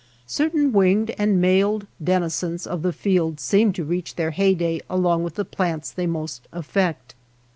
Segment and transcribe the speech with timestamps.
[0.25, 5.35] Certain winged and mailed denizens of the field seem to reach their heyday along with
[5.35, 7.13] the plants they most affect.